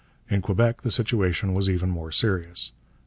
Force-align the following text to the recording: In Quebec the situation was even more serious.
In 0.31 0.41
Quebec 0.41 0.81
the 0.81 0.89
situation 0.89 1.53
was 1.53 1.69
even 1.69 1.91
more 1.91 2.11
serious. 2.11 2.71